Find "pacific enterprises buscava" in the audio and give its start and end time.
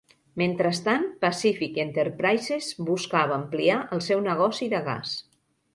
1.25-3.39